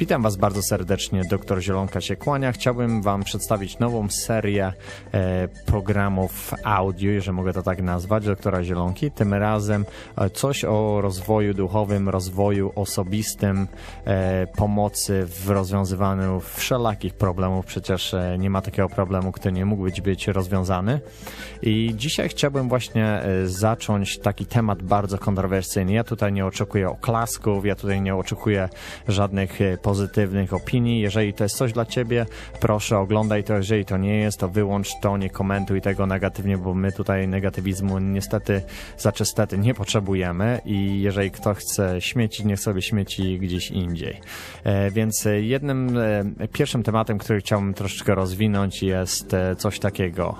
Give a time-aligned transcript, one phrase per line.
[0.00, 2.52] Witam Was bardzo serdecznie, doktor Zielonka się kłania.
[2.52, 4.72] Chciałbym Wam przedstawić nową serię
[5.14, 9.10] e, programów audio, jeżeli mogę to tak nazwać, doktora Zielonki.
[9.10, 9.84] Tym razem
[10.16, 13.68] e, coś o rozwoju duchowym, rozwoju osobistym,
[14.04, 17.66] e, pomocy w rozwiązywaniu wszelakich problemów.
[17.66, 21.00] Przecież nie ma takiego problemu, który nie mógł być, być rozwiązany.
[21.62, 25.92] I dzisiaj chciałbym właśnie zacząć taki temat bardzo kontrowersyjny.
[25.92, 28.68] Ja tutaj nie oczekuję oklasków, ja tutaj nie oczekuję
[29.08, 29.58] żadnych
[29.90, 31.00] pozytywnych opinii.
[31.00, 32.26] Jeżeli to jest coś dla ciebie,
[32.60, 33.54] proszę oglądaj to.
[33.54, 37.98] Jeżeli to nie jest, to wyłącz to, nie komentuj tego negatywnie, bo my tutaj negatywizmu
[37.98, 38.62] niestety
[38.98, 44.20] zaczystety nie potrzebujemy i jeżeli ktoś chce śmiecić, niech sobie śmieci gdzieś indziej.
[44.64, 50.36] E, więc jednym, e, pierwszym tematem, który chciałbym troszeczkę rozwinąć jest e, coś takiego.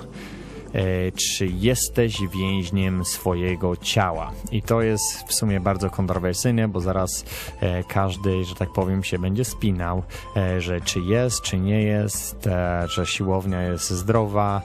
[0.74, 4.32] E, czy jesteś więźniem swojego ciała.
[4.52, 7.24] I to jest w sumie bardzo kontrowersyjne, bo zaraz
[7.60, 10.02] e, każdy, że tak powiem, się będzie spinał,
[10.36, 12.48] e, że czy jest, czy nie jest,
[12.86, 14.62] że siłownia jest zdrowa,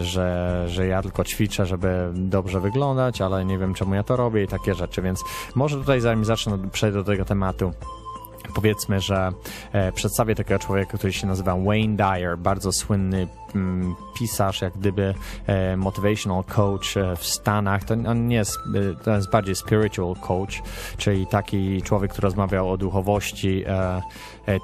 [0.00, 4.42] że, że ja tylko ćwiczę, żeby dobrze wyglądać, ale nie wiem czemu ja to robię
[4.42, 5.20] i takie rzeczy, więc
[5.54, 7.72] może tutaj zanim zacznę, przejdę do tego tematu
[8.54, 9.32] powiedzmy, że
[9.94, 13.28] przedstawię takiego człowieka, który się nazywa Wayne Dyer, bardzo słynny
[14.14, 15.14] pisarz, jak gdyby
[15.46, 17.84] e, motivational coach e, w Stanach.
[17.84, 20.62] To on nie jest, e, to jest bardziej spiritual coach,
[20.96, 23.64] czyli taki człowiek, który rozmawiał o duchowości.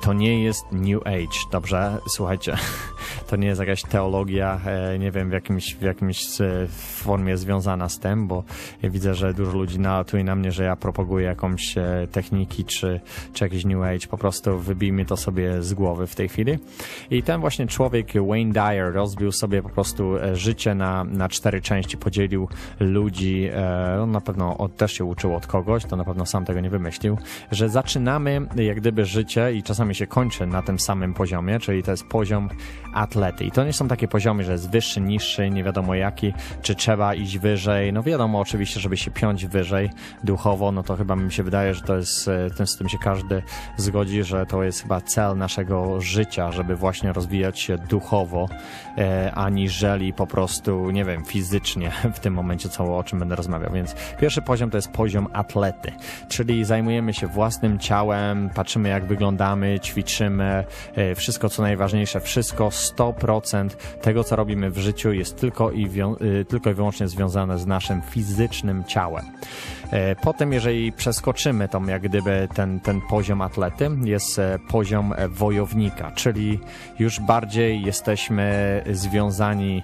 [0.03, 1.99] To nie jest New Age, dobrze?
[2.09, 2.57] Słuchajcie,
[3.29, 4.61] to nie jest jakaś teologia,
[4.99, 6.27] nie wiem, w jakimś, w jakimś
[6.79, 8.45] formie związana z tym, bo
[8.83, 11.75] widzę, że dużo ludzi nalatuje na mnie, że ja propaguję jakąś
[12.13, 13.01] techniki czy,
[13.33, 14.07] czy jakiś New Age.
[14.11, 16.59] Po prostu wybijmy to sobie z głowy w tej chwili.
[17.11, 21.61] I ten właśnie człowiek, Wayne Dyer, rozbił sobie po prostu e, życie na, na cztery
[21.61, 22.49] części, podzielił
[22.81, 26.45] ludzi, e, on na pewno od, też się uczył od kogoś, to na pewno sam
[26.45, 27.19] tego nie wymyślił,
[27.51, 31.91] że zaczynamy jak gdyby życie i czasami się kończy na tym samym poziomie, czyli to
[31.91, 32.49] jest poziom
[32.95, 33.45] atlety.
[33.45, 36.33] I to nie są takie poziomy, że jest wyższy, niższy, nie wiadomo jaki,
[36.63, 37.93] czy trzeba iść wyżej.
[37.93, 39.91] No wiadomo oczywiście, żeby się piąć wyżej
[40.25, 42.99] duchowo, no to chyba mi się wydaje, że to jest, e, tym, z tym się
[42.99, 43.43] każdy
[43.77, 48.49] zgodzi, że to jest chyba cel naszego życia, żeby właśnie rozwijać się duchowo,
[49.35, 53.73] aniżeli po prostu, nie wiem, fizycznie w tym momencie, co, o czym będę rozmawiał.
[53.73, 55.93] Więc pierwszy poziom to jest poziom atlety,
[56.29, 60.65] czyli zajmujemy się własnym ciałem, patrzymy jak wyglądamy, ćwiczymy,
[60.95, 65.89] e, wszystko co najważniejsze, wszystko 100% tego, co robimy w życiu jest tylko i,
[66.23, 69.25] y, tylko i wyłącznie związane z naszym fizycznym ciałem.
[69.91, 75.29] E, potem, jeżeli przeskoczymy tą, jak gdyby ten, ten poziom atlety, jest e, poziom e,
[75.29, 76.61] wojownika, czyli
[76.99, 79.83] już bardziej jesteśmy związani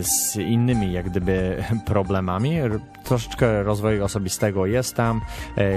[0.00, 2.56] z innymi, jak gdyby, problemami.
[3.04, 5.20] Troszeczkę rozwoju osobistego jest tam.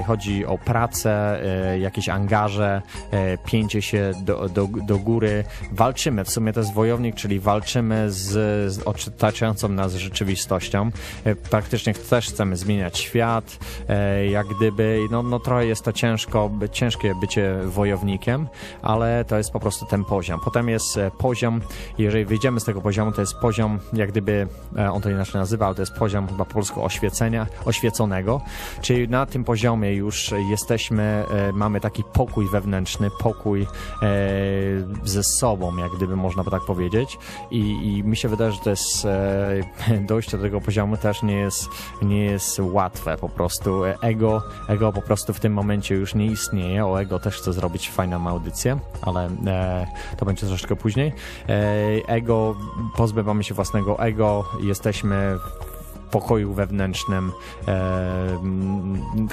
[0.07, 1.41] Chodzi o pracę,
[1.79, 2.81] jakieś angaże,
[3.45, 5.43] pięcie się do, do, do góry.
[5.71, 8.27] Walczymy, w sumie to jest wojownik, czyli walczymy z,
[8.73, 10.91] z otaczającą nas rzeczywistością.
[11.49, 13.56] Praktycznie też chcemy zmieniać świat,
[13.89, 18.47] E, jak gdyby, no, no trochę jest to ciężko, ciężkie bycie wojownikiem,
[18.81, 20.39] ale to jest po prostu ten poziom.
[20.43, 21.61] Potem jest e, poziom,
[21.97, 24.47] jeżeli wyjdziemy z tego poziomu, to jest poziom, jak gdyby,
[24.77, 28.41] e, on to inaczej nazywa, ale to jest poziom chyba polskiego oświecenia, oświeconego,
[28.81, 31.23] czyli na tym poziomie już jesteśmy,
[31.53, 33.67] mamy taki pokój wewnętrzny, pokój
[35.03, 37.17] ze sobą, jak gdyby można by tak powiedzieć
[37.51, 39.07] i, i mi się wydaje, że to jest
[40.09, 41.69] dojście do tego poziomu też nie jest,
[42.01, 46.25] nie jest łatwe po prostu prostu ego, ego po prostu w tym momencie już nie
[46.25, 46.85] istnieje.
[46.85, 49.87] O ego też chcę zrobić fajną audycję, ale e,
[50.17, 51.13] to będzie troszeczkę później.
[51.49, 51.53] E,
[52.07, 52.55] ego,
[52.95, 55.37] pozbywamy się własnego ego, jesteśmy
[56.19, 57.31] pokoju wewnętrznym.
[57.67, 58.39] E,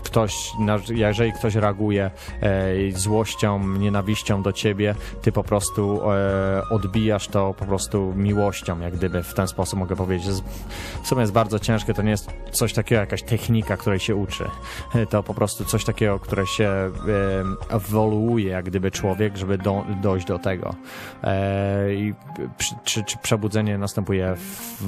[0.02, 0.52] ktoś,
[0.88, 7.64] jeżeli ktoś reaguje e, złością, nienawiścią do ciebie, ty po prostu e, odbijasz to po
[7.64, 10.28] prostu miłością, jak gdyby w ten sposób mogę powiedzieć.
[11.02, 14.44] W sumie jest bardzo ciężkie, to nie jest coś takiego, jakaś technika, której się uczy.
[15.10, 16.90] To po prostu coś takiego, które się
[17.68, 20.74] ewoluuje, jak gdyby człowiek, żeby do, dojść do tego.
[21.90, 22.14] I
[22.84, 24.82] czy, czy przebudzenie następuje w,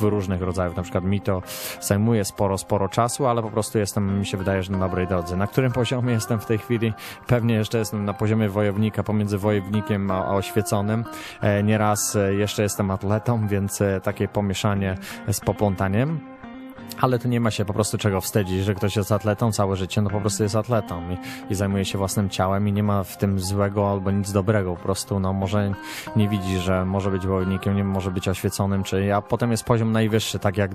[0.00, 1.42] w różnych rodzajach, na przykład mi to
[1.80, 5.36] zajmuje sporo, sporo czasu, ale po prostu jestem, mi się wydaje, że na dobrej drodze.
[5.36, 6.92] Na którym poziomie jestem w tej chwili?
[7.26, 11.04] Pewnie jeszcze jestem na poziomie wojownika, pomiędzy wojownikiem a, a oświeconym.
[11.40, 14.98] E, nieraz e, jeszcze jestem atletą, więc e, takie pomieszanie
[15.32, 16.31] z poplątaniem.
[17.00, 20.02] Ale to nie ma się po prostu czego wstydzić, że ktoś jest atletą całe życie,
[20.02, 21.16] no po prostu jest atletą i,
[21.52, 24.82] i zajmuje się własnym ciałem i nie ma w tym złego albo nic dobrego, po
[24.82, 25.72] prostu no może
[26.16, 29.92] nie widzi, że może być wojownikiem, nie może być oświeconym, czy a potem jest poziom
[29.92, 30.70] najwyższy, tak jak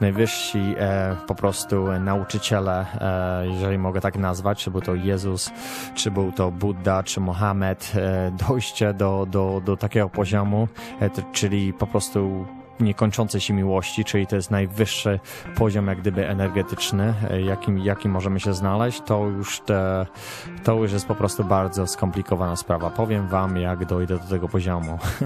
[0.00, 5.50] najwyżsi e, po prostu nauczyciele, e, jeżeli mogę tak nazwać, czy był to Jezus,
[5.94, 10.68] czy był to Buddha, czy Mohamed, e, dojście do, do, do takiego poziomu,
[11.00, 12.46] e, czyli po prostu
[12.80, 15.20] niekończącej się miłości, czyli to jest najwyższy
[15.54, 20.06] poziom jak gdyby energetyczny, e, jakim, jakim możemy się znaleźć, to już, te,
[20.64, 22.90] to już jest po prostu bardzo skomplikowana sprawa.
[22.90, 24.98] Powiem wam, jak dojdę do tego poziomu.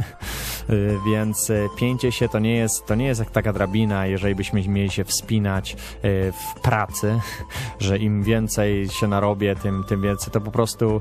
[0.68, 0.72] E,
[1.10, 4.68] więc e, pięcie się to nie jest, to nie jest jak taka drabina, jeżeli byśmy
[4.68, 5.76] mieli się wspinać
[6.32, 7.20] w pracy,
[7.80, 10.32] że im więcej się narobię, tym, tym więcej.
[10.32, 11.00] To po prostu,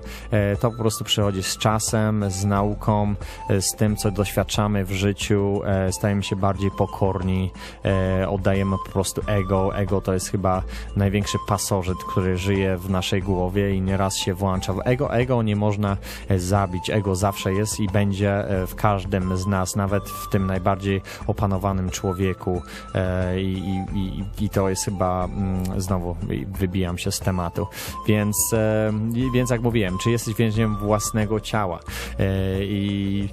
[0.60, 3.16] to po prostu przychodzi z czasem, z nauką,
[3.60, 5.62] z tym, co doświadczamy w życiu,
[5.92, 7.52] stajemy się bardziej pokorni,
[7.86, 9.76] e, oddajemy po prostu ego.
[9.76, 10.64] Ego to jest chyba
[10.96, 14.74] największy pasożyt, który żyje w naszej głowie i nieraz się włącza.
[14.86, 15.98] Ego, ego nie można
[16.30, 16.90] e, zabić.
[16.90, 21.90] Ego zawsze jest i będzie e, w każdym z nas, nawet w tym najbardziej opanowanym
[21.90, 22.62] człowieku.
[22.96, 23.58] E, i,
[23.96, 26.16] i, I to jest chyba, mm, znowu
[26.60, 27.68] wybijam się z tematu.
[28.08, 28.94] Więc, e,
[29.34, 31.80] więc jak mówiłem, czy jesteś więźniem własnego ciała?
[32.20, 33.30] E, I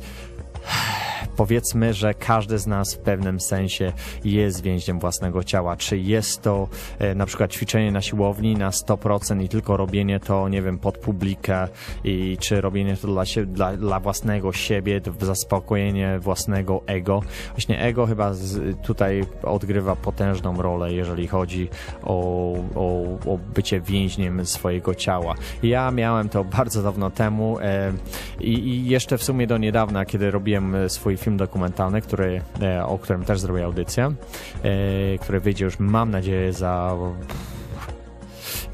[1.37, 3.93] powiedzmy, że każdy z nas w pewnym sensie
[4.25, 5.77] jest więźniem własnego ciała.
[5.77, 6.69] Czy jest to
[6.99, 10.99] e, na przykład ćwiczenie na siłowni na 100% i tylko robienie to, nie wiem, pod
[10.99, 11.69] publikę
[12.05, 17.23] i czy robienie to dla, się, dla, dla własnego siebie, zaspokojenie własnego ego.
[17.51, 21.69] Właśnie ego chyba z, tutaj odgrywa potężną rolę, jeżeli chodzi
[22.03, 25.35] o, o, o bycie więźniem swojego ciała.
[25.63, 27.93] Ja miałem to bardzo dawno temu e,
[28.41, 32.99] i, i jeszcze w sumie do niedawna, kiedy robiłem e, film dokumentalny, który, e, o
[32.99, 36.97] którym też zrobię audycję, e, który wyjdzie już mam nadzieję za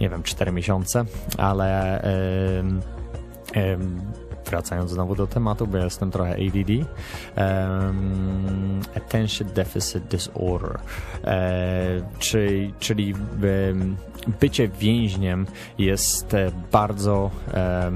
[0.00, 1.04] nie wiem, 4 miesiące,
[1.38, 2.02] ale
[4.50, 6.86] wracając znowu do tematu, bo jestem trochę ADD.
[8.96, 10.78] Attention Deficit Disorder,
[11.24, 13.14] e, czyli, czyli
[14.40, 15.46] bycie więźniem
[15.78, 16.36] jest
[16.72, 17.90] bardzo e,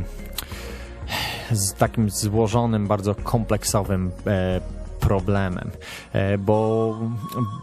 [1.55, 4.61] z takim złożonym, bardzo kompleksowym e,
[5.01, 5.71] problemem,
[6.12, 6.99] e, bo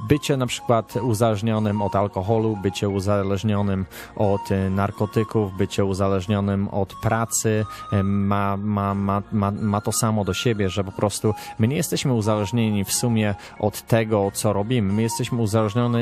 [0.10, 3.86] bycie na przykład uzależnionym od alkoholu, bycie uzależnionym
[4.16, 10.34] od narkotyków, bycie uzależnionym od pracy e, ma, ma, ma, ma, ma to samo do
[10.34, 14.94] siebie, że po prostu my nie jesteśmy uzależnieni w sumie od tego, co robimy.
[14.94, 16.02] My jesteśmy uzależnioni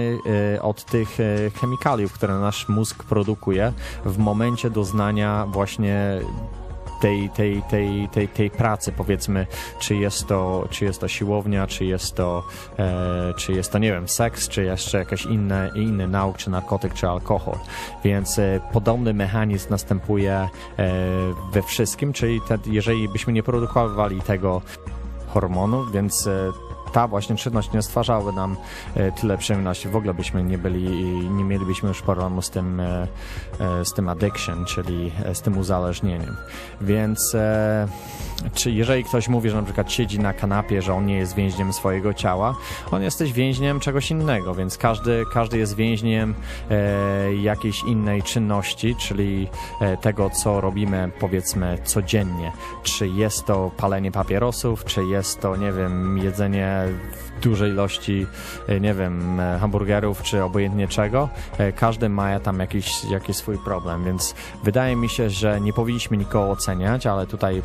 [0.62, 1.18] od tych
[1.62, 3.74] chemikaliów, które nasz mózg produkuje
[4.06, 6.22] w momencie doznania właśnie
[7.02, 9.48] tej, tej, tej, tej, tej pracy, powiedzmy,
[9.80, 12.44] czy jest to, czy jest to siłownia, czy jest to,
[12.80, 16.94] e, czy jest to, nie wiem, seks, czy jeszcze jakiś inny, inny nauk, czy narkotyk,
[16.94, 17.56] czy alkohol.
[18.04, 20.50] Więc e, podobny mechanizm następuje e,
[21.52, 24.62] we wszystkim, czyli te, jeżeli byśmy nie produkowali tego
[25.28, 26.52] hormonu, więc e,
[26.90, 28.58] ta właśnie czynność nie stwarzałaby nam
[28.96, 29.90] e, tyle przyjemności.
[29.90, 30.90] W ogóle byśmy nie byli,
[31.30, 33.08] nie mielibyśmy już problemu z tym, e,
[33.60, 36.38] e, z tym addiction, czyli z tym uzależnieniem.
[36.82, 37.36] Więc
[38.54, 41.74] czy jeżeli ktoś mówi, że na przykład siedzi na kanapie, że on nie jest więźniem
[41.74, 42.56] swojego ciała,
[42.92, 46.36] on jesteś więźniem czegoś innego, więc każdy, każdy jest więźniem
[47.42, 49.48] jakiejś innej czynności, czyli
[50.02, 52.52] tego, co robimy powiedzmy codziennie.
[52.84, 56.79] Czy jest to palenie papierosów, czy jest to, nie wiem, jedzenie
[57.42, 58.28] dużej ilości,
[58.68, 63.58] e, nie wiem, e, hamburgerów, czy obojętnie czego, e, każdy ma tam jakiś, jakiś swój
[63.58, 67.62] problem, więc wydaje mi się, że nie powinniśmy nikogo oceniać, ale tutaj,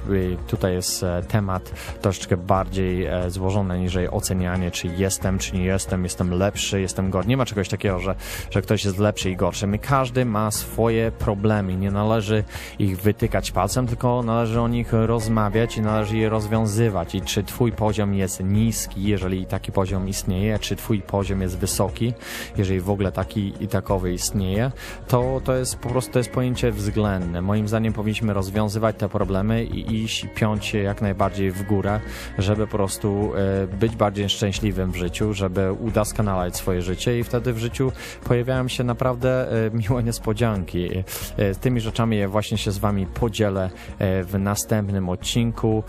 [0.47, 6.80] tutaj jest temat troszeczkę bardziej złożony niż ocenianie, czy jestem, czy nie jestem, jestem lepszy,
[6.80, 7.28] jestem gorszy.
[7.28, 8.14] Nie ma czegoś takiego, że,
[8.50, 9.66] że ktoś jest lepszy i gorszy.
[9.66, 11.76] My każdy ma swoje problemy.
[11.76, 12.44] Nie należy
[12.78, 17.14] ich wytykać palcem, tylko należy o nich rozmawiać i należy je rozwiązywać.
[17.14, 21.58] I czy twój poziom jest niski, jeżeli tak taki poziom istnieje, czy twój poziom jest
[21.58, 22.12] wysoki,
[22.56, 24.73] jeżeli w ogóle taki i takowy istnieje,
[25.08, 27.42] to to jest po prostu to jest pojęcie względne.
[27.42, 32.00] Moim zdaniem powinniśmy rozwiązywać te problemy i iść piąć się jak najbardziej w górę,
[32.38, 37.52] żeby po prostu e, być bardziej szczęśliwym w życiu, żeby udoskonalać swoje życie i wtedy
[37.52, 37.92] w życiu
[38.25, 40.88] pojawiają się naprawdę e, miłe niespodzianki.
[41.37, 43.70] E, tymi rzeczami właśnie się z wami podzielę
[44.00, 45.82] w następnym odcinku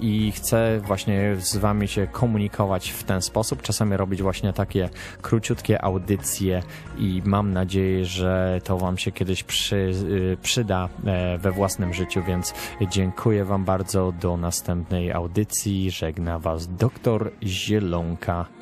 [0.00, 2.57] i chcę właśnie z wami się komunikować
[2.90, 4.88] w ten ten sposób, czasami robić właśnie takie
[5.22, 6.62] króciutkie audycje
[6.98, 12.22] i mam nadzieję, że to Wam się kiedyś przy, y, przyda e, we własnym życiu,
[12.26, 12.54] więc
[12.90, 14.12] dziękuję Wam bardzo.
[14.20, 15.90] Do następnej audycji.
[15.90, 18.57] Żegna Was doktor Zielonka.